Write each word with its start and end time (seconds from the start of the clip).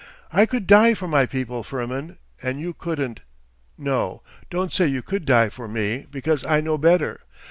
I 0.33 0.47
could 0.47 0.65
die 0.65 0.95
for 0.95 1.07
my 1.07 1.27
people, 1.27 1.61
Firmin, 1.61 2.17
and 2.41 2.59
you 2.59 2.73
couldn't. 2.73 3.19
No, 3.77 4.23
don't 4.49 4.73
say 4.73 4.87
you 4.87 5.03
could 5.03 5.25
die 5.25 5.49
for 5.49 5.67
me, 5.67 6.07
because 6.09 6.43
I 6.43 6.59
know 6.59 6.79
better. 6.79 7.21